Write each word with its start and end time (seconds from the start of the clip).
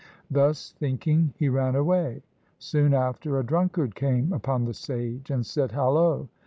Thus 0.31 0.71
thinking, 0.79 1.35
he 1.37 1.47
ran 1.47 1.75
away. 1.75 2.23
Soon 2.57 2.91
after, 2.91 3.37
a 3.37 3.43
drunkard 3.45 3.93
came 3.93 4.33
upon 4.33 4.65
the 4.65 4.73
sage 4.73 5.29
and 5.29 5.45
said, 5.45 5.73
"Hallo! 5.73 6.27